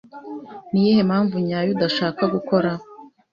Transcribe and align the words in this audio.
Niyihe 0.71 1.01
mpamvu 1.09 1.35
nyayo 1.47 1.69
udashaka 1.75 2.23
gukora? 2.33 2.71